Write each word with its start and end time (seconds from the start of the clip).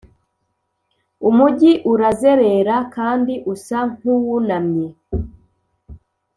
umujyi 1.29 1.71
urazerera, 1.91 2.75
kandi 2.95 3.33
usa 3.53 3.79
nkuwunamye 3.91 4.87